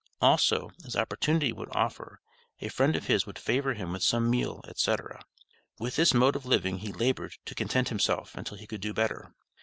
Also, 0.19 0.71
as 0.83 0.95
opportunity 0.95 1.53
would 1.53 1.69
offer, 1.75 2.19
a 2.59 2.69
friend 2.69 2.95
of 2.95 3.05
his 3.05 3.27
would 3.27 3.37
favor 3.37 3.75
him 3.75 3.91
with 3.93 4.01
some 4.01 4.31
meal, 4.31 4.63
etc. 4.67 5.23
With 5.77 5.95
this 5.95 6.11
mode 6.11 6.35
of 6.35 6.43
living 6.43 6.79
he 6.79 6.91
labored 6.91 7.35
to 7.45 7.53
content 7.53 7.89
himself 7.89 8.33
until 8.33 8.57
he 8.57 8.65
could 8.65 8.81
do 8.81 8.95
better. 8.95 9.35